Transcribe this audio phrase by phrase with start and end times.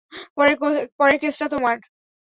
[0.97, 1.75] পরের কেসটা তোমার।